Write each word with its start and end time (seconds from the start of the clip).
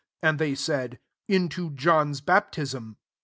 '* 0.13 0.23
Lnd 0.23 0.39
they 0.39 0.55
said," 0.55 0.97
Into, 1.27 1.69
John's 1.69 2.21
aptism.'' 2.21 2.95